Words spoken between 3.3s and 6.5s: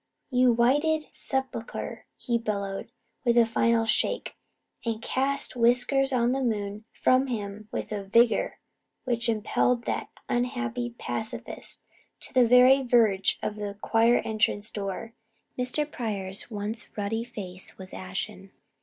a final shake, and cast Whiskers on the